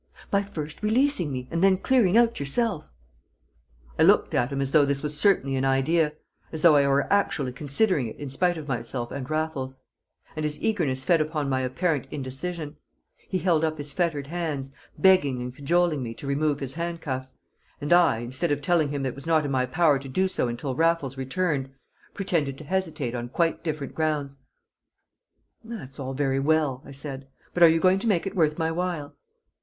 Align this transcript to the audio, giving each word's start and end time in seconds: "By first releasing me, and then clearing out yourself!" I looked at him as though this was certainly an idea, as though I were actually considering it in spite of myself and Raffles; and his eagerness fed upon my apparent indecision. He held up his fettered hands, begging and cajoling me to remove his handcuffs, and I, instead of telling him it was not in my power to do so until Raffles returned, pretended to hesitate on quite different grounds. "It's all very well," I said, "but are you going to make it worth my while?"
"By 0.31 0.41
first 0.41 0.81
releasing 0.81 1.31
me, 1.31 1.47
and 1.51 1.63
then 1.63 1.77
clearing 1.77 2.17
out 2.17 2.39
yourself!" 2.39 2.89
I 3.99 4.01
looked 4.01 4.33
at 4.33 4.51
him 4.51 4.59
as 4.59 4.71
though 4.71 4.83
this 4.83 5.03
was 5.03 5.15
certainly 5.15 5.55
an 5.57 5.63
idea, 5.63 6.13
as 6.51 6.63
though 6.63 6.75
I 6.75 6.87
were 6.87 7.05
actually 7.13 7.51
considering 7.51 8.07
it 8.07 8.15
in 8.15 8.31
spite 8.31 8.57
of 8.57 8.67
myself 8.67 9.11
and 9.11 9.29
Raffles; 9.29 9.77
and 10.35 10.43
his 10.43 10.59
eagerness 10.59 11.03
fed 11.03 11.21
upon 11.21 11.49
my 11.49 11.61
apparent 11.61 12.07
indecision. 12.09 12.77
He 13.27 13.37
held 13.37 13.63
up 13.63 13.77
his 13.77 13.93
fettered 13.93 14.25
hands, 14.25 14.71
begging 14.97 15.39
and 15.39 15.53
cajoling 15.55 16.01
me 16.01 16.15
to 16.15 16.25
remove 16.25 16.61
his 16.61 16.73
handcuffs, 16.73 17.35
and 17.79 17.93
I, 17.93 18.17
instead 18.21 18.49
of 18.49 18.59
telling 18.59 18.89
him 18.89 19.05
it 19.05 19.13
was 19.13 19.27
not 19.27 19.45
in 19.45 19.51
my 19.51 19.67
power 19.67 19.99
to 19.99 20.09
do 20.09 20.27
so 20.27 20.47
until 20.47 20.73
Raffles 20.73 21.15
returned, 21.15 21.69
pretended 22.15 22.57
to 22.57 22.63
hesitate 22.63 23.13
on 23.13 23.29
quite 23.29 23.63
different 23.63 23.93
grounds. 23.93 24.37
"It's 25.63 25.99
all 25.99 26.15
very 26.15 26.39
well," 26.39 26.81
I 26.87 26.91
said, 26.91 27.27
"but 27.53 27.61
are 27.61 27.69
you 27.69 27.79
going 27.79 27.99
to 27.99 28.07
make 28.07 28.25
it 28.25 28.35
worth 28.35 28.57
my 28.57 28.71
while?" 28.71 29.15